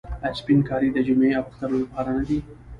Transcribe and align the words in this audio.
آیا 0.23 0.33
سپین 0.39 0.59
کالي 0.69 0.89
د 0.93 0.97
جمعې 1.07 1.29
او 1.37 1.43
اختر 1.49 1.69
لپاره 1.81 2.09
نه 2.17 2.23
دي؟ 2.27 2.39